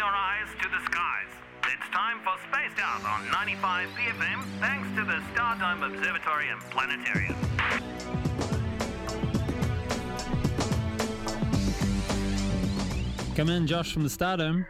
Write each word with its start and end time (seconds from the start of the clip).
your 0.00 0.08
eyes 0.08 0.48
to 0.62 0.66
the 0.70 0.82
skies. 0.86 1.28
It's 1.64 1.90
time 1.92 2.20
for 2.24 2.32
Spaced 2.48 2.80
Out 2.80 3.04
on 3.04 3.30
95 3.32 3.86
BFM, 3.90 4.42
thanks 4.58 4.88
to 4.96 5.04
the 5.04 5.20
Stardome 5.34 5.94
Observatory 5.94 6.48
and 6.48 6.58
Planetarium. 6.70 7.36
Come 13.36 13.50
in, 13.50 13.66
Josh 13.66 13.92
from 13.92 14.04
the 14.04 14.08
Stardome. 14.08 14.64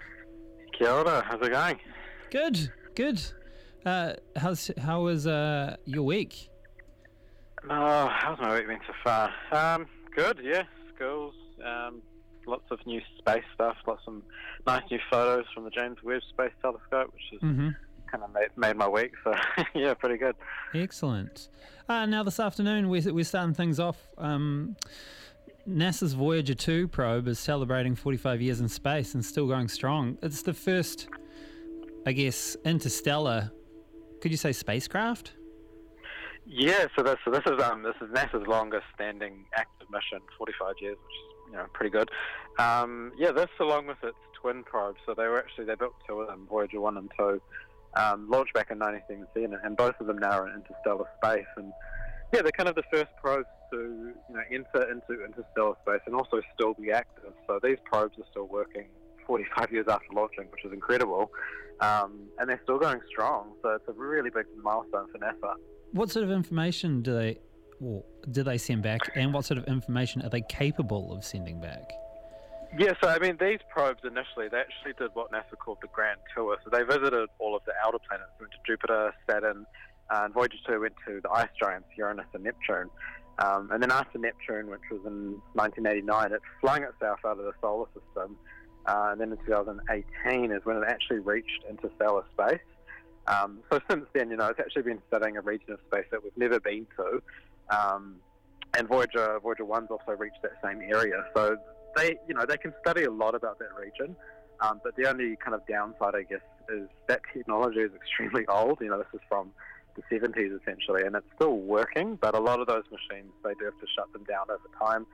Kia 0.76 0.90
ora, 0.90 1.24
how's 1.24 1.46
it 1.46 1.50
going? 1.50 1.78
Good, 2.32 2.72
good. 2.96 3.22
Uh, 3.86 4.14
how's 4.34 4.72
how 4.78 5.02
was 5.02 5.28
uh, 5.28 5.76
your 5.84 6.02
week? 6.02 6.50
Oh, 7.70 8.08
how's 8.10 8.40
my 8.40 8.56
week 8.56 8.66
been 8.66 8.80
so 8.84 8.94
far? 9.04 9.32
Um, 9.52 9.86
good, 10.12 10.40
yeah. 10.42 10.64
Schools, 10.96 11.34
um, 11.64 12.02
lots 12.46 12.64
of 12.70 12.78
new 12.86 13.00
space 13.18 13.44
stuff, 13.54 13.76
lots 13.86 14.02
of 14.06 14.22
nice 14.66 14.82
new 14.90 14.98
photos 15.10 15.44
from 15.54 15.64
the 15.64 15.70
James 15.70 15.98
Webb 16.02 16.22
Space 16.30 16.52
Telescope, 16.62 17.12
which 17.12 17.22
has 17.32 17.40
Mm-hmm. 17.40 17.68
kind 18.10 18.24
of 18.24 18.32
made, 18.32 18.48
made 18.56 18.76
my 18.76 18.88
week. 18.88 19.12
So 19.24 19.34
yeah, 19.74 19.94
pretty 19.94 20.18
good. 20.18 20.36
Excellent. 20.74 21.48
Uh, 21.88 22.06
now 22.06 22.22
this 22.22 22.38
afternoon 22.40 22.88
we're, 22.88 23.12
we're 23.12 23.24
starting 23.24 23.54
things 23.54 23.78
off. 23.80 23.98
Um, 24.18 24.76
NASA's 25.68 26.14
Voyager 26.14 26.54
2 26.54 26.88
probe 26.88 27.28
is 27.28 27.38
celebrating 27.38 27.94
45 27.94 28.40
years 28.40 28.60
in 28.60 28.68
space 28.68 29.14
and 29.14 29.24
still 29.24 29.46
going 29.46 29.68
strong. 29.68 30.16
It's 30.22 30.42
the 30.42 30.54
first, 30.54 31.08
I 32.06 32.12
guess, 32.12 32.56
interstellar. 32.64 33.50
Could 34.20 34.30
you 34.30 34.36
say 34.36 34.52
spacecraft? 34.52 35.34
Yeah, 36.46 36.86
so 36.96 37.02
this 37.04 37.16
so 37.24 37.30
this 37.30 37.42
is 37.46 37.62
um 37.62 37.82
this 37.82 37.94
is 38.00 38.08
NASA's 38.08 38.46
longest 38.48 38.84
standing 38.94 39.44
active 39.54 39.88
mission, 39.90 40.18
45 40.36 40.74
years, 40.80 40.96
which 40.96 41.14
is 41.14 41.39
you 41.50 41.56
know 41.56 41.66
pretty 41.72 41.90
good. 41.90 42.10
Um, 42.58 43.12
yeah, 43.18 43.32
this 43.32 43.48
along 43.58 43.86
with 43.86 44.02
its 44.02 44.16
twin 44.40 44.64
probes. 44.64 44.98
So 45.06 45.14
they 45.14 45.26
were 45.26 45.38
actually 45.38 45.66
they 45.66 45.74
built 45.74 45.94
two 46.06 46.20
of 46.20 46.28
them, 46.28 46.46
Voyager 46.48 46.80
one 46.80 46.96
and 46.96 47.10
two, 47.18 47.40
um, 47.94 48.28
launched 48.28 48.54
back 48.54 48.70
in 48.70 48.78
1917, 48.78 49.58
and 49.64 49.76
both 49.76 49.94
of 50.00 50.06
them 50.06 50.18
now 50.18 50.40
are 50.40 50.48
in 50.48 50.56
interstellar 50.56 51.06
space. 51.22 51.46
And 51.56 51.72
yeah, 52.32 52.42
they're 52.42 52.52
kind 52.52 52.68
of 52.68 52.74
the 52.74 52.84
first 52.92 53.10
probes 53.22 53.46
to 53.72 54.12
you 54.28 54.34
know 54.34 54.42
enter 54.50 54.90
into 54.90 55.24
interstellar 55.24 55.74
space 55.82 56.00
and 56.06 56.14
also 56.14 56.40
still 56.54 56.74
be 56.74 56.90
active. 56.90 57.32
So 57.46 57.58
these 57.62 57.78
probes 57.84 58.18
are 58.18 58.26
still 58.30 58.46
working 58.46 58.86
45 59.26 59.72
years 59.72 59.86
after 59.88 60.12
launching, 60.12 60.46
which 60.50 60.64
is 60.64 60.72
incredible, 60.72 61.30
um, 61.80 62.28
and 62.38 62.48
they're 62.48 62.60
still 62.62 62.78
going 62.78 63.00
strong. 63.08 63.52
So 63.62 63.70
it's 63.70 63.88
a 63.88 63.92
really 63.92 64.30
big 64.30 64.46
milestone 64.62 65.06
for 65.12 65.18
NASA. 65.18 65.54
What 65.92 66.10
sort 66.10 66.24
of 66.24 66.30
information 66.30 67.02
do 67.02 67.14
they, 67.14 67.38
well, 67.80 68.04
do 68.30 68.42
they 68.42 68.58
send 68.58 68.82
back, 68.82 69.00
and 69.14 69.32
what 69.32 69.46
sort 69.46 69.58
of 69.58 69.64
information 69.64 70.22
are 70.22 70.28
they 70.28 70.42
capable 70.42 71.12
of 71.12 71.24
sending 71.24 71.60
back? 71.60 71.90
Yeah, 72.78 72.92
so 73.02 73.08
I 73.08 73.18
mean, 73.18 73.36
these 73.40 73.58
probes 73.68 74.00
initially, 74.04 74.48
they 74.48 74.58
actually 74.58 74.92
did 74.98 75.10
what 75.14 75.32
NASA 75.32 75.58
called 75.58 75.78
the 75.82 75.88
Grand 75.88 76.20
Tour. 76.36 76.56
So 76.62 76.70
they 76.70 76.84
visited 76.84 77.28
all 77.40 77.56
of 77.56 77.62
the 77.66 77.72
outer 77.84 77.98
planets, 78.06 78.30
went 78.38 78.52
to 78.52 78.58
Jupiter, 78.64 79.12
Saturn, 79.28 79.66
uh, 80.08 80.22
and 80.24 80.34
Voyager 80.34 80.56
2 80.68 80.80
went 80.80 80.94
to 81.06 81.20
the 81.20 81.30
ice 81.30 81.48
giants, 81.60 81.88
Uranus 81.96 82.26
and 82.32 82.44
Neptune. 82.44 82.90
Um, 83.38 83.70
and 83.72 83.82
then 83.82 83.90
after 83.90 84.18
Neptune, 84.18 84.68
which 84.68 84.82
was 84.90 85.00
in 85.06 85.40
1989, 85.54 86.32
it 86.32 86.40
flung 86.60 86.82
itself 86.82 87.20
out 87.24 87.38
of 87.38 87.44
the 87.44 87.52
solar 87.60 87.86
system. 87.86 88.36
Uh, 88.86 89.08
and 89.12 89.20
then 89.20 89.32
in 89.32 89.38
2018 89.46 90.52
is 90.52 90.60
when 90.64 90.76
it 90.76 90.84
actually 90.86 91.18
reached 91.18 91.64
interstellar 91.68 92.24
space. 92.32 92.60
Um, 93.26 93.60
so 93.70 93.80
since 93.88 94.06
then, 94.14 94.30
you 94.30 94.36
know, 94.36 94.48
it's 94.48 94.60
actually 94.60 94.82
been 94.82 95.02
studying 95.08 95.36
a 95.36 95.40
region 95.40 95.72
of 95.72 95.78
space 95.86 96.06
that 96.10 96.22
we've 96.22 96.36
never 96.36 96.58
been 96.60 96.86
to. 96.96 97.22
Um, 97.70 98.16
and 98.76 98.88
Voyager 98.88 99.38
Voyager 99.42 99.64
One's 99.64 99.90
also 99.90 100.12
reached 100.12 100.42
that 100.42 100.52
same 100.62 100.80
area. 100.80 101.24
So 101.34 101.56
they, 101.96 102.18
you 102.28 102.34
know, 102.34 102.44
they 102.46 102.56
can 102.56 102.72
study 102.80 103.04
a 103.04 103.10
lot 103.10 103.34
about 103.34 103.58
that 103.58 103.74
region. 103.74 104.16
Um, 104.60 104.80
but 104.84 104.94
the 104.96 105.08
only 105.08 105.36
kind 105.36 105.54
of 105.54 105.66
downside, 105.66 106.14
I 106.14 106.22
guess, 106.22 106.44
is 106.68 106.88
that 107.08 107.22
technology 107.32 107.80
is 107.80 107.90
extremely 107.94 108.46
old. 108.48 108.78
You 108.80 108.88
know, 108.88 108.98
this 108.98 109.08
is 109.14 109.20
from 109.28 109.52
the 109.96 110.02
70s 110.02 110.60
essentially, 110.60 111.02
and 111.04 111.16
it's 111.16 111.26
still 111.34 111.56
working. 111.56 112.16
But 112.16 112.34
a 112.34 112.40
lot 112.40 112.60
of 112.60 112.66
those 112.66 112.84
machines, 112.90 113.32
they 113.42 113.54
do 113.54 113.64
have 113.64 113.80
to 113.80 113.86
shut 113.96 114.12
them 114.12 114.24
down 114.24 114.46
over 114.50 114.68
time. 114.78 115.06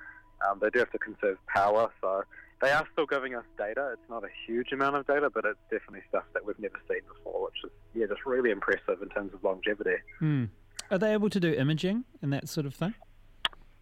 Um, 0.47 0.59
they 0.61 0.69
do 0.71 0.81
have 0.81 0.91
to 0.93 0.99
conserve 0.99 1.39
power, 1.47 1.91
so 2.03 2.23
they 2.61 2.71
are 2.71 2.87
still 2.93 3.07
giving 3.07 3.35
us 3.35 3.45
data. 3.57 3.91
It's 3.93 4.11
not 4.11 4.23
a 4.25 4.29
huge 4.47 4.73
amount 4.73 4.97
of 4.97 5.07
data, 5.07 5.31
but 5.33 5.45
it's 5.47 5.59
definitely 5.71 6.03
stuff 6.09 6.25
that 6.35 6.45
we've 6.45 6.59
never 6.59 6.79
seen 6.89 7.01
before, 7.09 7.45
which 7.45 7.65
is 7.65 7.71
yeah, 7.95 8.07
just 8.07 8.27
really 8.27 8.51
impressive 8.51 9.01
in 9.01 9.09
terms 9.09 9.33
of 9.33 9.43
longevity. 9.43 9.97
Hmm. 10.19 10.45
Are 10.91 10.99
they 10.99 11.13
able 11.13 11.31
to 11.31 11.41
do 11.41 11.53
imaging 11.53 12.05
and 12.23 12.33
that 12.33 12.49
sort 12.49 12.67
of 12.67 12.75
thing? 12.75 12.95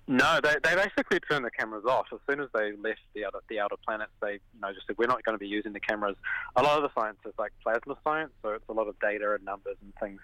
No, 0.06 0.38
they, 0.42 0.56
they 0.62 0.75
basically 0.75 1.19
turned 1.20 1.47
the 1.47 1.50
cameras 1.50 1.84
off 1.87 2.06
as 2.12 2.19
soon 2.28 2.41
as 2.41 2.48
they 2.53 2.72
left 2.72 3.00
the 3.15 3.25
other 3.25 3.38
the 3.48 3.59
outer 3.59 3.76
planets. 3.87 4.12
They 4.20 4.32
you 4.32 4.60
know 4.60 4.72
just 4.72 4.87
said 4.87 4.97
we're 4.98 5.06
not 5.06 5.25
going 5.25 5.34
to 5.34 5.38
be 5.38 5.48
using 5.48 5.72
the 5.72 5.81
cameras. 5.81 6.16
A 6.56 6.62
lot 6.62 6.76
of 6.76 6.82
the 6.82 7.00
science 7.00 7.16
is 7.26 7.32
like 7.38 7.53
plasma 7.62 7.97
science, 8.04 8.32
so 8.42 8.50
it's 8.50 8.69
a 8.69 8.72
lot 8.72 8.87
of 8.87 8.98
data 9.00 9.32
and 9.34 9.42
numbers 9.44 9.76
and 9.81 9.94
things, 10.00 10.20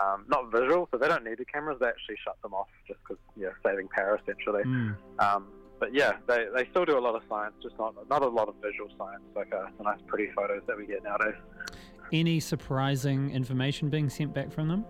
um, 0.00 0.26
not 0.28 0.52
visual. 0.52 0.88
So 0.92 0.98
they 0.98 1.08
don't 1.08 1.24
need 1.24 1.38
the 1.38 1.44
cameras. 1.44 1.78
They 1.80 1.88
actually 1.88 2.16
shut 2.22 2.40
them 2.40 2.54
off 2.54 2.68
just 2.86 3.00
because 3.00 3.18
yeah, 3.36 3.48
saving 3.64 3.88
power 3.88 4.20
essentially. 4.22 4.62
Hmm. 4.62 4.92
Um, 5.18 5.48
but 5.80 5.92
yeah, 5.92 6.12
they, 6.28 6.46
they 6.54 6.66
still 6.70 6.84
do 6.84 6.96
a 6.96 7.00
lot 7.00 7.16
of 7.16 7.22
science, 7.28 7.54
just 7.60 7.76
not 7.78 7.94
not 8.08 8.22
a 8.22 8.28
lot 8.28 8.48
of 8.48 8.54
visual 8.62 8.88
science, 8.96 9.24
like 9.34 9.52
uh, 9.52 9.66
the 9.76 9.82
nice 9.84 10.00
pretty 10.06 10.30
photos 10.36 10.62
that 10.68 10.76
we 10.76 10.86
get 10.86 11.02
nowadays. 11.02 11.34
Any 12.12 12.38
surprising 12.38 13.32
information 13.32 13.90
being 13.90 14.08
sent 14.08 14.32
back 14.32 14.52
from 14.52 14.68
them? 14.68 14.84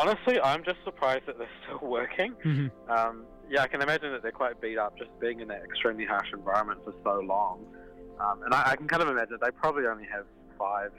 Honestly, 0.00 0.40
I'm 0.40 0.62
just 0.64 0.78
surprised 0.84 1.24
that 1.26 1.38
they're 1.38 1.48
still 1.64 1.88
working. 1.88 2.34
Mhm. 2.44 2.70
Um, 2.88 3.24
yeah, 3.48 3.62
I 3.62 3.68
can 3.68 3.80
imagine 3.82 4.12
that 4.12 4.22
they're 4.22 4.32
quite 4.32 4.60
beat 4.60 4.76
up 4.78 4.96
just 4.98 5.10
being 5.20 5.40
in 5.40 5.48
that 5.48 5.62
extremely 5.64 6.04
harsh 6.04 6.28
environment 6.32 6.80
for 6.84 6.92
so 7.04 7.20
long. 7.24 7.64
Um, 8.20 8.42
and 8.44 8.52
I, 8.54 8.70
I 8.72 8.76
can 8.76 8.88
kind 8.88 9.02
of 9.02 9.08
imagine 9.08 9.38
they 9.40 9.50
probably 9.52 9.86
only 9.86 10.06
have 10.12 10.24
five 10.58 10.90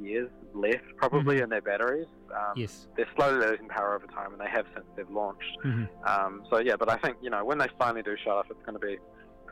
years 0.00 0.30
left, 0.54 0.84
probably, 0.96 1.36
Mhm. 1.38 1.42
in 1.44 1.48
their 1.50 1.60
batteries. 1.60 2.08
Um, 2.34 2.54
Yes. 2.56 2.88
They're 2.96 3.08
slowly 3.14 3.46
losing 3.46 3.68
power 3.68 3.94
over 3.94 4.06
time, 4.06 4.32
and 4.32 4.40
they 4.40 4.48
have 4.48 4.66
since 4.74 4.86
they've 4.96 5.10
launched. 5.10 5.58
Mhm. 5.64 5.88
Um, 6.08 6.42
so 6.50 6.58
yeah, 6.58 6.76
but 6.76 6.88
I 6.88 6.96
think 6.96 7.18
you 7.20 7.30
know 7.30 7.44
when 7.44 7.58
they 7.58 7.68
finally 7.78 8.02
do 8.02 8.16
shut 8.16 8.32
off, 8.34 8.46
it's 8.50 8.62
going 8.64 8.78
to 8.80 8.84
be 8.86 8.98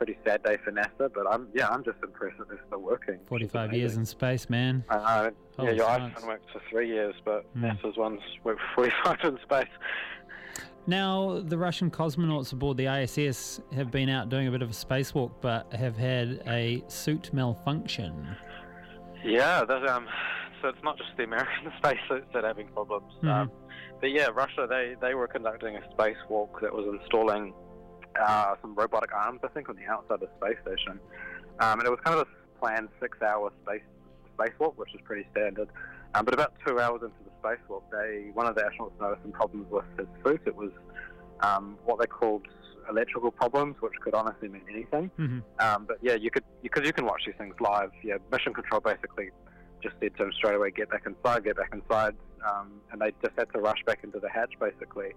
pretty 0.01 0.17
sad 0.25 0.41
day 0.41 0.57
for 0.63 0.71
NASA. 0.71 1.13
But 1.13 1.27
I'm 1.29 1.47
yeah, 1.53 1.67
I'm 1.69 1.83
just 1.83 1.97
impressed 2.03 2.39
that 2.39 2.49
they're 2.49 2.59
still 2.65 2.81
working. 2.81 3.19
45 3.27 3.73
years 3.73 3.97
in 3.97 4.05
space, 4.05 4.49
man. 4.49 4.83
I 4.89 5.29
know. 5.59 5.65
yeah, 5.65 5.71
your 5.71 5.85
iPhone 5.85 6.25
worked 6.25 6.49
for 6.51 6.59
three 6.71 6.87
years, 6.87 7.13
but 7.23 7.45
Hmm. 7.53 7.65
NASA's 7.65 7.97
ones 7.97 8.19
worked 8.43 8.61
for 8.73 8.89
45 8.89 9.17
in 9.25 9.39
space. 9.43 9.67
Now, 10.87 11.39
the 11.45 11.55
Russian 11.59 11.91
cosmonauts 11.91 12.51
aboard 12.51 12.77
the 12.77 12.87
ISS 12.87 13.61
have 13.75 13.91
been 13.91 14.09
out 14.09 14.29
doing 14.29 14.47
a 14.47 14.51
bit 14.51 14.63
of 14.63 14.71
a 14.71 14.73
spacewalk, 14.73 15.31
but 15.39 15.71
have 15.73 15.95
had 15.95 16.41
a 16.47 16.83
suit 16.87 17.31
malfunction. 17.31 18.35
Yeah, 19.23 19.63
there's, 19.63 19.87
um, 19.87 20.07
so 20.59 20.69
it's 20.69 20.83
not 20.83 20.97
just 20.97 21.11
the 21.17 21.23
American 21.25 21.71
spacesuits 21.77 22.25
that 22.33 22.43
are 22.43 22.47
having 22.47 22.67
problems. 22.69 23.13
Mhm. 23.21 23.29
Um, 23.29 23.51
but 23.99 24.09
yeah, 24.09 24.29
Russia, 24.33 24.65
they, 24.67 24.95
they 24.99 25.13
were 25.13 25.27
conducting 25.27 25.75
a 25.75 25.81
spacewalk 25.95 26.59
that 26.61 26.73
was 26.73 26.87
installing 26.99 27.53
uh, 28.19 28.55
some 28.61 28.75
robotic 28.75 29.13
arms, 29.13 29.41
I 29.43 29.47
think, 29.49 29.69
on 29.69 29.75
the 29.75 29.85
outside 29.85 30.15
of 30.15 30.21
the 30.21 30.29
space 30.39 30.57
station. 30.63 30.99
Um, 31.59 31.79
and 31.79 31.87
it 31.87 31.91
was 31.91 31.99
kind 32.03 32.19
of 32.19 32.27
a 32.27 32.59
planned 32.59 32.89
six-hour 32.99 33.51
space 33.63 33.81
spacewalk, 34.37 34.75
which 34.75 34.93
is 34.93 35.01
pretty 35.03 35.27
standard. 35.31 35.69
Um, 36.13 36.25
but 36.25 36.33
about 36.33 36.53
two 36.65 36.79
hours 36.79 37.01
into 37.03 37.15
the 37.23 37.31
spacewalk, 37.41 37.83
they 37.91 38.31
one 38.33 38.45
of 38.45 38.55
the 38.55 38.61
astronauts 38.61 38.99
noticed 38.99 39.21
some 39.23 39.31
problems 39.31 39.67
with 39.69 39.85
his 39.97 40.07
suit. 40.23 40.41
It 40.45 40.55
was 40.55 40.71
um, 41.41 41.77
what 41.85 41.99
they 41.99 42.07
called 42.07 42.47
electrical 42.89 43.31
problems, 43.31 43.75
which 43.79 43.93
could 44.03 44.13
honestly 44.13 44.49
mean 44.49 44.63
anything. 44.69 45.11
Mhm. 45.17 45.43
Um, 45.59 45.85
but 45.85 45.97
yeah, 46.01 46.15
you 46.15 46.29
could 46.31 46.43
because 46.61 46.85
you 46.85 46.93
can 46.93 47.05
watch 47.05 47.23
these 47.25 47.35
things 47.37 47.55
live. 47.59 47.91
Yeah, 48.03 48.17
Mission 48.31 48.53
Control 48.53 48.81
basically 48.81 49.29
just 49.81 49.95
said 49.99 50.15
to 50.17 50.23
him 50.23 50.33
straight 50.33 50.55
away, 50.55 50.71
"Get 50.71 50.89
back 50.89 51.05
inside, 51.05 51.43
get 51.43 51.55
back 51.57 51.73
inside," 51.73 52.15
um, 52.45 52.81
and 52.91 53.01
they 53.01 53.13
just 53.23 53.37
had 53.37 53.51
to 53.53 53.59
rush 53.59 53.83
back 53.85 54.03
into 54.03 54.19
the 54.19 54.29
hatch 54.29 54.53
basically, 54.59 55.13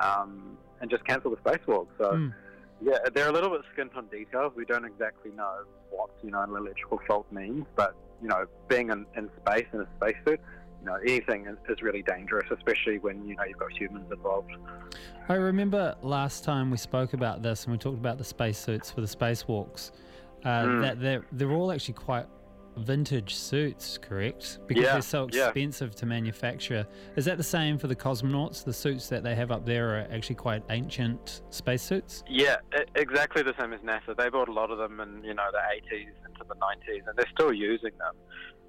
um, 0.00 0.56
and 0.80 0.90
just 0.90 1.04
cancel 1.04 1.30
the 1.30 1.36
spacewalk. 1.38 1.86
So 1.98 2.12
Mm. 2.12 2.34
yeah, 2.82 2.98
they're 3.14 3.28
a 3.28 3.32
little 3.32 3.50
bit 3.50 3.62
skint 3.76 3.96
on 3.96 4.06
details. 4.06 4.52
We 4.56 4.64
don't 4.64 4.84
exactly 4.84 5.30
know 5.32 5.64
what 5.90 6.10
you 6.22 6.30
know 6.30 6.42
an 6.42 6.50
electrical 6.50 7.00
fault 7.06 7.26
means, 7.30 7.66
but 7.76 7.94
you 8.22 8.28
know, 8.28 8.44
being 8.68 8.90
in, 8.90 9.06
in 9.16 9.30
space 9.44 9.66
in 9.72 9.80
a 9.80 9.86
spacesuit. 9.96 10.40
You 10.80 10.86
know, 10.86 10.94
anything 10.94 11.46
is, 11.46 11.56
is 11.68 11.82
really 11.82 12.02
dangerous, 12.02 12.46
especially 12.50 12.98
when 12.98 13.26
you 13.26 13.36
know 13.36 13.44
you've 13.44 13.58
got 13.58 13.70
humans 13.72 14.10
involved. 14.10 14.50
I 15.28 15.34
remember 15.34 15.94
last 16.02 16.42
time 16.42 16.70
we 16.70 16.78
spoke 16.78 17.12
about 17.12 17.42
this 17.42 17.64
and 17.64 17.72
we 17.72 17.78
talked 17.78 17.98
about 17.98 18.16
the 18.18 18.24
spacesuits 18.24 18.90
for 18.90 19.00
the 19.02 19.06
spacewalks, 19.06 19.90
uh, 20.44 20.48
Mm. 20.64 20.80
that 20.80 21.00
they're, 21.00 21.24
they're 21.32 21.52
all 21.52 21.70
actually 21.70 21.94
quite 21.94 22.26
vintage 22.76 23.34
suits, 23.34 23.98
correct? 23.98 24.60
Because 24.66 24.84
Yeah, 24.84 24.92
they're 24.92 25.02
so 25.02 25.28
yeah. 25.32 25.46
expensive 25.46 25.94
to 25.96 26.06
manufacture. 26.06 26.86
Is 27.16 27.24
that 27.24 27.36
the 27.36 27.42
same 27.42 27.78
for 27.78 27.86
the 27.86 27.96
cosmonauts? 27.96 28.64
The 28.64 28.72
suits 28.72 29.08
that 29.08 29.22
they 29.22 29.34
have 29.34 29.50
up 29.50 29.64
there 29.66 29.96
are 29.96 30.06
actually 30.10 30.36
quite 30.36 30.62
ancient 30.70 31.42
spacesuits? 31.50 32.22
Yeah, 32.28 32.56
exactly 32.94 33.42
the 33.42 33.54
same 33.58 33.72
as 33.72 33.80
NASA. 33.80 34.16
They 34.16 34.28
bought 34.28 34.48
a 34.48 34.52
lot 34.52 34.70
of 34.70 34.78
them 34.78 35.00
in 35.00 35.22
you 35.24 35.34
know 35.34 35.46
the 35.52 35.58
80s 35.58 36.08
into 36.28 36.44
the 36.48 36.54
90s, 36.54 37.06
and 37.08 37.16
they're 37.16 37.30
still 37.32 37.52
using 37.52 37.92
them. 37.98 38.14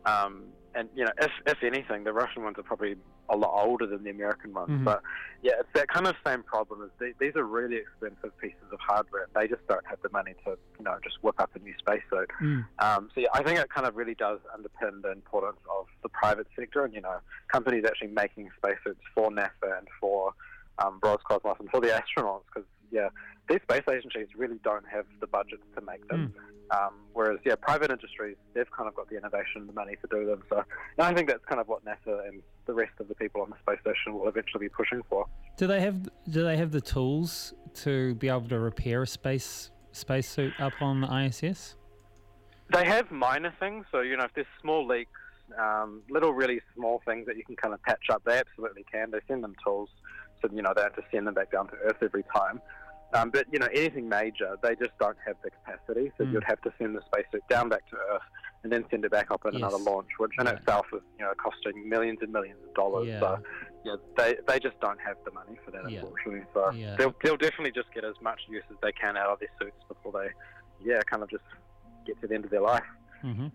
Um, 0.05 0.45
and 0.73 0.89
you 0.95 1.03
know, 1.03 1.11
if 1.19 1.31
if 1.45 1.63
anything, 1.63 2.03
the 2.03 2.13
Russian 2.13 2.43
ones 2.43 2.57
are 2.57 2.63
probably 2.63 2.95
a 3.29 3.35
lot 3.35 3.51
older 3.65 3.85
than 3.85 4.03
the 4.03 4.09
American 4.09 4.53
ones. 4.53 4.69
Mhm. 4.69 4.83
But 4.83 5.01
yeah, 5.41 5.53
it's 5.59 5.69
that 5.73 5.87
kind 5.87 6.07
of 6.07 6.15
same 6.25 6.43
problem. 6.43 6.81
Is 6.83 6.89
they, 6.99 7.13
these 7.19 7.35
are 7.35 7.43
really 7.43 7.77
expensive 7.77 8.37
pieces 8.37 8.71
of 8.71 8.79
hardware. 8.79 9.27
They 9.35 9.47
just 9.47 9.65
don't 9.67 9.85
have 9.85 10.01
the 10.01 10.09
money 10.09 10.33
to 10.45 10.57
you 10.77 10.85
know 10.85 10.97
just 11.03 11.17
whip 11.21 11.39
up 11.39 11.51
a 11.55 11.59
new 11.59 11.73
spacesuit. 11.77 12.29
Mm. 12.41 12.65
Um, 12.79 13.09
so 13.13 13.21
yeah, 13.21 13.27
I 13.33 13.43
think 13.43 13.59
it 13.59 13.69
kind 13.69 13.87
of 13.87 13.95
really 13.95 14.15
does 14.15 14.39
underpin 14.55 15.01
the 15.01 15.11
importance 15.11 15.59
of 15.77 15.87
the 16.03 16.09
private 16.09 16.47
sector 16.57 16.85
and 16.85 16.93
you 16.93 17.01
know 17.01 17.17
companies 17.51 17.83
actually 17.85 18.09
making 18.09 18.49
spacesuits 18.57 19.01
for 19.13 19.29
NASA 19.29 19.77
and 19.77 19.87
for 19.99 20.33
um, 20.79 20.99
Roscosmos 21.01 21.59
and 21.59 21.69
for 21.69 21.81
the 21.81 21.87
astronauts 21.87 22.43
because 22.53 22.67
yeah, 22.91 23.09
these 23.51 23.61
space 23.63 23.83
agencies 23.89 24.27
really 24.35 24.59
don't 24.63 24.87
have 24.87 25.05
the 25.19 25.27
budgets 25.27 25.63
to 25.75 25.81
make 25.81 26.07
them. 26.07 26.33
Um, 26.71 26.93
whereas 27.11 27.39
yeah, 27.45 27.55
private 27.55 27.91
industries 27.91 28.37
they've 28.53 28.69
kind 28.71 28.87
of 28.87 28.95
got 28.95 29.09
the 29.09 29.17
innovation 29.17 29.57
and 29.57 29.69
the 29.69 29.73
money 29.73 29.97
to 30.01 30.07
do 30.09 30.25
them. 30.25 30.43
So 30.49 30.63
and 30.97 31.05
I 31.05 31.13
think 31.13 31.27
that's 31.27 31.43
kind 31.45 31.59
of 31.59 31.67
what 31.67 31.83
NASA 31.83 32.27
and 32.27 32.41
the 32.65 32.73
rest 32.73 32.93
of 32.99 33.09
the 33.09 33.15
people 33.15 33.41
on 33.41 33.49
the 33.49 33.57
space 33.61 33.81
station 33.81 34.17
will 34.17 34.27
eventually 34.29 34.65
be 34.65 34.69
pushing 34.69 35.01
for. 35.09 35.25
Do 35.57 35.67
they 35.67 35.81
have 35.81 36.09
Do 36.29 36.43
they 36.43 36.55
have 36.55 36.71
the 36.71 36.79
tools 36.79 37.53
to 37.83 38.15
be 38.15 38.29
able 38.29 38.47
to 38.47 38.59
repair 38.59 39.01
a 39.01 39.07
space 39.07 39.71
spacesuit 39.91 40.53
up 40.59 40.73
on 40.81 41.01
the 41.01 41.13
ISS? 41.13 41.75
They 42.73 42.85
have 42.85 43.11
minor 43.11 43.53
things, 43.59 43.85
so 43.91 43.99
you 43.99 44.15
know 44.15 44.23
if 44.23 44.33
there's 44.33 44.47
small 44.61 44.87
leaks, 44.87 45.11
um, 45.59 46.03
little 46.09 46.31
really 46.31 46.61
small 46.73 47.01
things 47.05 47.25
that 47.25 47.35
you 47.35 47.43
can 47.43 47.57
kind 47.57 47.73
of 47.73 47.83
patch 47.83 48.09
up, 48.09 48.23
they 48.25 48.37
absolutely 48.37 48.85
can. 48.89 49.11
They 49.11 49.19
send 49.27 49.43
them 49.43 49.55
tools, 49.65 49.89
so 50.41 50.49
you 50.53 50.61
know 50.61 50.71
they 50.73 50.83
have 50.83 50.95
to 50.95 51.03
send 51.11 51.27
them 51.27 51.33
back 51.33 51.51
down 51.51 51.67
to 51.67 51.73
Earth 51.83 51.97
every 52.01 52.23
time. 52.33 52.61
Um, 53.13 53.29
but 53.29 53.45
you 53.51 53.59
know 53.59 53.67
anything 53.73 54.07
major, 54.07 54.57
they 54.63 54.75
just 54.75 54.97
don't 54.99 55.17
have 55.25 55.35
the 55.43 55.51
capacity. 55.51 56.11
So 56.17 56.23
Mm. 56.23 56.33
you'd 56.33 56.43
have 56.45 56.61
to 56.61 56.71
send 56.77 56.95
the 56.95 57.01
spacesuit 57.13 57.43
down 57.49 57.67
back 57.69 57.85
to 57.89 57.97
Earth 58.13 58.21
and 58.63 58.71
then 58.71 58.85
send 58.89 59.03
it 59.03 59.11
back 59.11 59.31
up 59.31 59.41
in 59.45 59.53
Yes. 59.53 59.59
another 59.61 59.77
launch, 59.83 60.07
which 60.17 60.31
in 60.39 60.45
Yeah. 60.45 60.53
itself 60.53 60.85
is 60.93 61.01
you 61.19 61.25
know 61.25 61.33
costing 61.35 61.89
millions 61.89 62.19
and 62.21 62.31
millions 62.31 62.59
of 62.63 62.73
dollars. 62.73 63.07
Yeah. 63.07 63.19
So 63.19 63.39
yeah, 63.83 63.95
they 64.17 64.35
they 64.47 64.59
just 64.59 64.79
don't 64.79 64.99
have 65.01 65.17
the 65.25 65.31
money 65.31 65.57
for 65.65 65.71
that, 65.71 65.89
Yeah. 65.89 65.99
unfortunately. 65.99 66.45
So 66.53 66.71
Yeah. 66.71 66.95
they'll 66.97 67.15
they'll 67.23 67.37
definitely 67.37 67.71
just 67.71 67.91
get 67.93 68.03
as 68.05 68.15
much 68.21 68.39
use 68.47 68.63
as 68.71 68.77
they 68.81 68.91
can 68.93 69.17
out 69.17 69.29
of 69.29 69.39
their 69.39 69.49
suits 69.59 69.83
before 69.87 70.13
they, 70.13 70.29
yeah, 70.89 70.99
kind 71.09 71.21
of 71.23 71.29
just 71.29 71.43
get 72.05 72.19
to 72.21 72.27
the 72.27 72.35
end 72.35 72.45
of 72.45 72.51
their 72.51 72.61
life. 72.61 72.83
hmm 73.21 73.47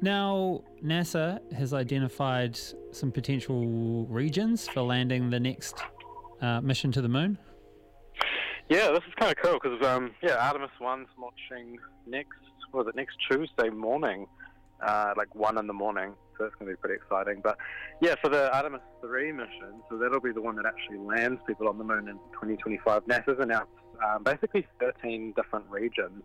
Now, 0.00 0.62
NASA 0.82 1.40
has 1.52 1.74
identified 1.74 2.58
some 2.92 3.12
potential 3.12 4.06
regions 4.06 4.66
for 4.68 4.80
landing 4.82 5.28
the 5.30 5.40
next 5.40 5.82
uh, 6.40 6.60
mission 6.62 6.90
to 6.92 7.02
the 7.02 7.08
moon. 7.08 7.36
Yeah, 8.70 8.92
this 8.92 9.02
is 9.08 9.12
kind 9.18 9.32
of 9.32 9.36
cool 9.42 9.58
because 9.60 9.84
um, 9.84 10.12
yeah, 10.22 10.36
Artemis 10.36 10.70
One's 10.80 11.08
launching 11.18 11.76
next. 12.06 12.38
Was 12.72 12.86
it 12.86 12.94
next 12.94 13.16
Tuesday 13.28 13.68
morning? 13.68 14.28
Uh, 14.80 15.12
like 15.16 15.34
one 15.34 15.58
in 15.58 15.66
the 15.66 15.72
morning, 15.72 16.14
so 16.38 16.44
it's 16.44 16.54
going 16.54 16.70
to 16.70 16.76
be 16.76 16.80
pretty 16.80 16.94
exciting. 16.94 17.40
But 17.42 17.58
yeah, 18.00 18.14
for 18.22 18.28
the 18.28 18.54
Artemis 18.54 18.80
Three 19.00 19.32
mission, 19.32 19.82
so 19.90 19.98
that'll 19.98 20.20
be 20.20 20.30
the 20.30 20.40
one 20.40 20.54
that 20.54 20.66
actually 20.66 20.98
lands 20.98 21.40
people 21.48 21.66
on 21.68 21.78
the 21.78 21.84
moon 21.84 22.06
in 22.06 22.14
2025. 22.32 23.06
NASA's 23.06 23.40
announced 23.40 23.72
um, 24.08 24.22
basically 24.22 24.64
13 24.78 25.32
different 25.34 25.66
regions. 25.68 26.22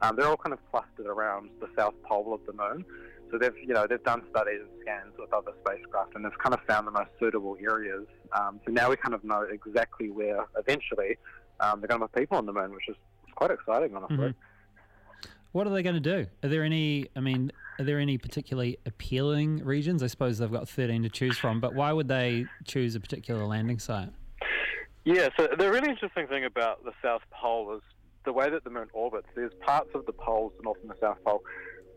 Um, 0.00 0.16
they're 0.16 0.26
all 0.26 0.38
kind 0.38 0.54
of 0.54 0.60
clustered 0.70 1.06
around 1.06 1.50
the 1.60 1.68
south 1.76 1.94
pole 2.02 2.32
of 2.32 2.40
the 2.46 2.54
moon. 2.54 2.86
So 3.30 3.36
they've, 3.38 3.56
you 3.62 3.74
know, 3.74 3.86
they've 3.86 4.02
done 4.02 4.22
studies 4.30 4.60
and 4.62 4.70
scans 4.80 5.12
with 5.18 5.32
other 5.34 5.52
spacecraft, 5.60 6.14
and 6.14 6.24
they've 6.24 6.38
kind 6.38 6.54
of 6.54 6.60
found 6.66 6.86
the 6.86 6.92
most 6.92 7.10
suitable 7.20 7.58
areas. 7.60 8.06
Um, 8.32 8.60
so 8.64 8.72
now 8.72 8.88
we 8.88 8.96
kind 8.96 9.14
of 9.14 9.22
know 9.22 9.42
exactly 9.42 10.10
where 10.10 10.46
eventually 10.56 11.18
um, 11.60 11.80
they're 11.80 11.88
going 11.88 12.00
to 12.00 12.08
put 12.08 12.18
people 12.20 12.36
on 12.38 12.46
the 12.46 12.52
moon, 12.52 12.72
which 12.72 12.88
is 12.88 12.96
quite 13.34 13.50
exciting, 13.50 13.94
honestly. 13.96 14.16
Mhm. 14.16 14.34
What 15.52 15.66
are 15.66 15.70
they 15.70 15.82
going 15.84 15.94
to 15.94 16.00
do? 16.00 16.26
Are 16.42 16.48
there 16.48 16.64
any? 16.64 17.06
I 17.14 17.20
mean, 17.20 17.52
are 17.78 17.84
there 17.84 18.00
any 18.00 18.18
particularly 18.18 18.78
appealing 18.86 19.64
regions? 19.64 20.02
I 20.02 20.08
suppose 20.08 20.38
they've 20.38 20.50
got 20.50 20.68
13 20.68 21.02
to 21.04 21.08
choose 21.08 21.38
from, 21.38 21.60
but 21.60 21.74
why 21.74 21.92
would 21.92 22.08
they 22.08 22.46
choose 22.64 22.96
a 22.96 23.00
particular 23.00 23.44
landing 23.44 23.78
site? 23.78 24.10
Yeah, 25.04 25.28
so 25.36 25.48
the 25.56 25.70
really 25.70 25.90
interesting 25.90 26.26
thing 26.26 26.44
about 26.44 26.84
the 26.84 26.92
South 27.02 27.22
Pole 27.30 27.76
is 27.76 27.82
the 28.24 28.32
way 28.32 28.50
that 28.50 28.64
the 28.64 28.70
moon 28.70 28.88
orbits. 28.94 29.28
There's 29.36 29.52
parts 29.60 29.90
of 29.94 30.06
the 30.06 30.12
poles, 30.12 30.52
the 30.56 30.62
North 30.64 30.78
and 30.82 30.90
the 30.90 30.96
South 31.00 31.18
Pole, 31.24 31.44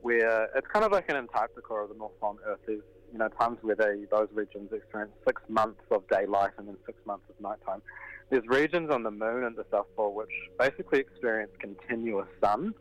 where 0.02 0.50
it's 0.56 0.68
kind 0.68 0.84
of 0.86 0.92
like 0.92 1.10
an 1.10 1.16
Antarctica 1.16 1.68
or 1.74 1.88
the 1.88 1.96
North 1.96 2.20
Pole 2.20 2.32
on 2.32 2.38
Earth. 2.46 2.60
There's 2.68 2.82
you 3.12 3.18
know 3.18 3.28
times 3.30 3.58
where 3.62 3.76
they 3.76 4.06
those 4.12 4.28
regions 4.34 4.72
experience 4.72 5.12
six 5.26 5.42
months 5.48 5.82
of 5.92 6.08
daylight 6.10 6.52
and 6.58 6.68
then 6.68 6.78
six 6.86 6.98
months 7.06 7.26
of 7.30 7.40
nighttime. 7.42 7.82
There's 8.30 8.46
regions 8.48 8.90
on 8.92 9.04
the 9.04 9.12
moon 9.12 9.46
and 9.46 9.56
the 9.56 9.66
South 9.72 9.88
Pole 9.96 10.14
which 10.14 10.30
basically 10.60 11.00
experience 11.00 11.52
continuous 11.60 12.28
sun, 12.44 12.74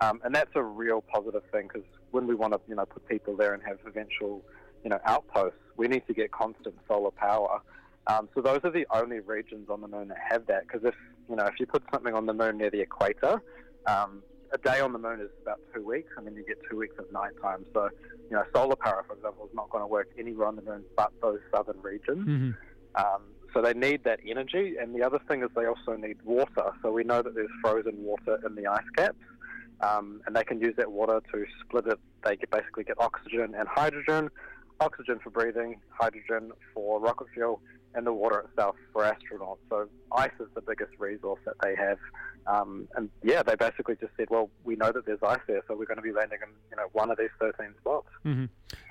um, 0.00 0.20
and 0.24 0.34
that's 0.34 0.50
a 0.54 0.62
real 0.62 1.02
positive 1.02 1.42
thing 1.52 1.68
because 1.72 1.88
when 2.10 2.26
we 2.26 2.34
want 2.34 2.52
to 2.54 2.60
you 2.68 2.74
know 2.74 2.86
put 2.86 3.06
people 3.08 3.36
there 3.36 3.54
and 3.54 3.62
have 3.62 3.78
eventual 3.86 4.42
you 4.84 4.90
know 4.90 4.98
outposts, 5.04 5.58
we 5.76 5.88
need 5.88 6.06
to 6.06 6.14
get 6.14 6.30
constant 6.32 6.74
solar 6.88 7.10
power. 7.10 7.60
Um, 8.08 8.28
so 8.34 8.40
those 8.40 8.60
are 8.62 8.70
the 8.70 8.86
only 8.94 9.18
regions 9.18 9.68
on 9.68 9.80
the 9.80 9.88
moon 9.88 10.08
that 10.08 10.18
have 10.30 10.46
that. 10.46 10.66
Because 10.66 10.84
if 10.84 10.94
you 11.28 11.36
know 11.36 11.44
if 11.44 11.58
you 11.58 11.66
put 11.66 11.82
something 11.92 12.14
on 12.14 12.26
the 12.26 12.34
moon 12.34 12.58
near 12.58 12.70
the 12.70 12.80
equator, 12.80 13.42
um, 13.86 14.22
a 14.52 14.58
day 14.58 14.80
on 14.80 14.92
the 14.92 14.98
moon 14.98 15.20
is 15.20 15.30
about 15.42 15.60
two 15.74 15.84
weeks, 15.84 16.10
and 16.16 16.26
then 16.26 16.34
you 16.34 16.44
get 16.44 16.58
two 16.70 16.76
weeks 16.76 16.96
of 16.98 17.10
nighttime. 17.10 17.64
So 17.72 17.88
you 18.30 18.36
know 18.36 18.44
solar 18.54 18.76
power, 18.76 19.04
for 19.06 19.14
example, 19.14 19.44
is 19.46 19.54
not 19.54 19.70
going 19.70 19.82
to 19.82 19.88
work 19.88 20.08
anywhere 20.18 20.48
on 20.48 20.56
the 20.56 20.62
moon 20.62 20.84
but 20.96 21.12
those 21.22 21.40
southern 21.54 21.80
regions. 21.82 22.24
hmm 22.24 22.50
Um, 22.96 23.22
so 23.52 23.62
they 23.62 23.72
need 23.74 24.04
that 24.04 24.20
energy, 24.26 24.74
and 24.80 24.94
the 24.94 25.02
other 25.02 25.18
thing 25.28 25.42
is 25.42 25.48
they 25.54 25.66
also 25.66 25.96
need 25.96 26.18
water. 26.24 26.72
So 26.82 26.92
we 26.92 27.04
know 27.04 27.22
that 27.22 27.34
there's 27.34 27.50
frozen 27.62 28.02
water 28.04 28.38
in 28.46 28.54
the 28.54 28.66
ice 28.66 28.90
caps, 28.96 29.24
um, 29.80 30.20
and 30.26 30.36
they 30.36 30.44
can 30.44 30.60
use 30.60 30.74
that 30.76 30.92
water 30.92 31.20
to 31.32 31.46
split 31.62 31.86
it. 31.86 31.98
They 32.24 32.36
get, 32.36 32.50
basically 32.50 32.84
get 32.84 33.00
oxygen 33.00 33.54
and 33.54 33.66
hydrogen, 33.68 34.30
oxygen 34.80 35.18
for 35.22 35.30
breathing, 35.30 35.80
hydrogen 35.88 36.52
for 36.74 37.00
rocket 37.00 37.28
fuel, 37.32 37.60
and 37.96 38.06
the 38.06 38.12
water 38.12 38.40
itself 38.40 38.76
for 38.92 39.02
astronauts. 39.02 39.58
So 39.70 39.88
ice 40.12 40.30
is 40.38 40.46
the 40.54 40.60
biggest 40.60 40.92
resource 40.98 41.40
that 41.46 41.54
they 41.62 41.74
have. 41.74 41.98
Um, 42.46 42.86
and 42.94 43.10
yeah, 43.24 43.42
they 43.42 43.56
basically 43.56 43.96
just 43.96 44.12
said, 44.16 44.28
well, 44.30 44.50
we 44.62 44.76
know 44.76 44.92
that 44.92 45.06
there's 45.06 45.18
ice 45.26 45.40
there, 45.48 45.62
so 45.66 45.74
we're 45.76 45.86
going 45.86 45.96
to 45.96 46.02
be 46.02 46.12
landing 46.12 46.38
in 46.42 46.48
you 46.70 46.76
know 46.76 46.88
one 46.92 47.10
of 47.10 47.18
these 47.18 47.30
13 47.40 47.74
spots. 47.80 48.06
hmm 48.22 48.44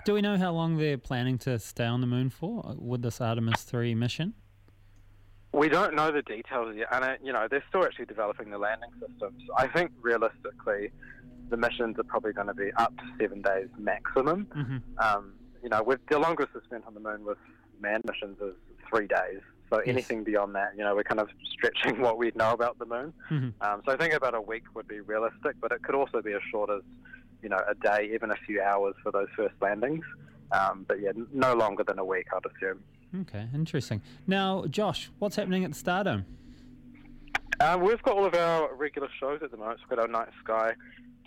Do 0.05 0.13
we 0.13 0.21
know 0.21 0.37
how 0.37 0.51
long 0.51 0.77
they're 0.77 0.97
planning 0.97 1.37
to 1.39 1.57
stay 1.59 1.85
on 1.85 2.01
the 2.01 2.07
moon 2.07 2.29
for 2.29 2.75
with 2.77 3.01
this 3.03 3.21
Artemis 3.21 3.61
3 3.63 3.95
mission? 3.95 4.33
We 5.53 5.69
don't 5.69 5.95
know 5.95 6.11
the 6.11 6.21
details 6.21 6.75
yet, 6.75 6.87
and 6.91 7.05
uh, 7.05 7.13
you 7.23 7.31
know 7.31 7.47
they're 7.49 7.63
still 7.69 7.85
actually 7.85 8.05
developing 8.07 8.49
the 8.49 8.57
landing 8.57 8.89
systems. 8.99 9.41
I 9.57 9.67
think 9.67 9.91
realistically, 10.01 10.91
the 11.49 11.55
missions 11.55 11.97
are 11.97 12.03
probably 12.03 12.33
going 12.33 12.47
to 12.47 12.53
be 12.53 12.71
up 12.75 12.93
to 12.97 13.03
seven 13.21 13.41
days 13.41 13.69
maximum. 13.77 14.47
hmm 14.51 14.77
Um, 14.97 15.33
you 15.65 15.69
know, 15.69 15.83
the 16.11 16.19
longest 16.19 16.49
we've 16.53 16.63
spent 16.63 16.85
on 16.85 16.93
the 16.93 16.99
moon 16.99 17.25
with 17.25 17.39
manned 17.81 18.03
missions 18.07 18.37
is 18.39 18.53
three 18.87 19.07
days. 19.07 19.41
So 19.71 19.79
Yes. 19.79 19.87
anything 19.87 20.23
beyond 20.23 20.53
that, 20.53 20.73
you 20.77 20.83
know, 20.83 20.93
we're 20.95 21.03
kind 21.03 21.19
of 21.19 21.27
stretching 21.53 21.99
what 22.05 22.19
we 22.19 22.31
know 22.35 22.51
about 22.51 22.77
the 22.77 22.85
moon. 22.85 23.13
hmm 23.27 23.49
Um, 23.61 23.81
so 23.83 23.91
I 23.91 23.97
think 23.97 24.13
about 24.13 24.35
a 24.35 24.41
week 24.41 24.61
would 24.75 24.87
be 24.87 24.99
realistic, 24.99 25.55
but 25.59 25.71
it 25.71 25.81
could 25.81 25.95
also 25.95 26.21
be 26.21 26.33
as 26.33 26.41
short 26.51 26.69
as, 26.69 26.83
you 27.41 27.49
know, 27.49 27.59
a 27.67 27.73
day, 27.73 28.11
even 28.13 28.29
a 28.29 28.35
few 28.45 28.61
hours 28.61 28.93
for 29.01 29.11
those 29.11 29.27
first 29.35 29.55
landings. 29.59 30.05
Um, 30.51 30.85
but 30.87 31.01
yeah, 31.01 31.13
no 31.33 31.55
longer 31.55 31.83
than 31.83 31.97
a 31.97 32.05
week, 32.05 32.27
I'd 32.31 32.43
assume. 32.45 32.83
Okay, 33.21 33.47
interesting. 33.55 34.03
Now, 34.27 34.65
Josh, 34.69 35.09
what's 35.17 35.35
happening 35.35 35.65
at 35.65 35.73
the 35.73 35.77
Stardome? 35.83 36.25
Um, 37.59 37.81
we've 37.81 38.01
got 38.03 38.15
all 38.17 38.25
of 38.25 38.35
our 38.35 38.71
regular 38.75 39.07
shows 39.19 39.39
at 39.41 39.49
the 39.49 39.57
moment. 39.57 39.79
We've 39.89 39.97
got 39.97 40.05
our 40.05 40.07
night 40.11 40.29
sky 40.43 40.73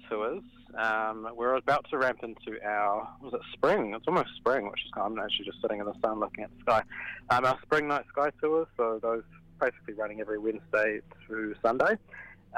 tours. 0.09 0.43
Um, 0.77 1.29
we're 1.35 1.55
about 1.57 1.87
to 1.91 1.99
ramp 1.99 2.21
into 2.23 2.63
our 2.65 3.09
was 3.23 3.35
it 3.35 3.41
spring? 3.53 3.95
It's 3.95 4.07
almost 4.07 4.29
spring, 4.37 4.71
which 4.71 4.81
is 4.85 4.91
I'm 4.97 5.19
actually 5.19 5.47
just 5.47 5.61
sitting 5.63 5.81
in 5.81 5.87
the 5.87 5.95
sun 6.03 6.21
looking 6.21 6.45
at 6.45 6.51
the 6.51 6.61
sky. 6.61 6.83
Um, 7.31 7.45
our 7.45 7.59
spring 7.63 7.89
night 7.89 8.05
sky 8.11 8.31
tours. 8.41 8.67
So 8.77 8.99
those 9.03 9.23
basically 9.61 9.95
running 9.95 10.21
every 10.21 10.39
Wednesday 10.39 11.01
through 11.27 11.55
Sunday. 11.63 11.97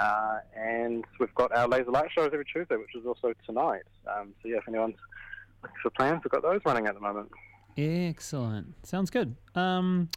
Uh, 0.00 0.38
and 0.56 1.04
we've 1.18 1.34
got 1.34 1.54
our 1.56 1.66
laser 1.68 1.90
light 1.90 2.08
shows 2.14 2.30
every 2.32 2.44
Tuesday, 2.44 2.76
which 2.76 2.94
is 2.94 3.06
also 3.06 3.32
tonight. 3.46 3.82
Um, 4.06 4.34
so 4.42 4.48
yeah, 4.48 4.58
if 4.58 4.68
anyone's 4.68 4.96
looking 5.62 5.76
for 5.82 5.90
plans, 5.90 6.20
we've 6.24 6.30
got 6.30 6.42
those 6.42 6.60
running 6.64 6.86
at 6.86 6.94
the 6.94 7.00
moment. 7.00 7.30
Excellent. 7.76 8.86
Sounds 8.86 9.10
good. 9.10 9.36
Um, 9.54 10.08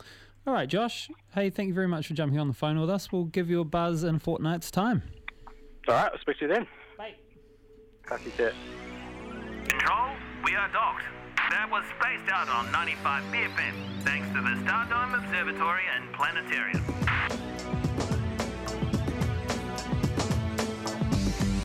all 0.45 0.53
right, 0.53 0.67
Josh. 0.67 1.09
Hey, 1.33 1.50
thank 1.50 1.69
you 1.69 1.73
very 1.73 1.88
much 1.88 2.07
for 2.07 2.13
jumping 2.13 2.39
on 2.39 2.47
the 2.47 2.53
phone 2.53 2.79
with 2.79 2.89
us. 2.89 3.12
We'll 3.12 3.25
give 3.25 3.50
you 3.50 3.62
a 3.62 3.65
buzz 3.65 4.03
in 4.03 4.15
a 4.15 4.19
fortnight's 4.19 4.69
time. 4.69 5.03
All 5.88 5.95
right, 5.95 6.12
I'll 6.12 6.19
speak 6.19 6.39
to 6.39 6.47
you 6.47 6.53
then. 6.53 6.67
You 8.12 8.31
soon. 8.38 8.53
Control, 9.67 10.10
we 10.43 10.55
are 10.55 10.69
docked. 10.72 11.03
That 11.50 11.67
was 11.72 11.83
Spaced 12.00 12.31
Out 12.31 12.48
on 12.48 12.72
95 12.72 13.24
BFM, 13.33 14.03
thanks 14.03 14.27
to 14.29 14.41
the 14.41 14.55
Stardome 14.63 15.17
Observatory 15.17 15.83
and 15.95 16.13
Planetarium. 16.13 17.42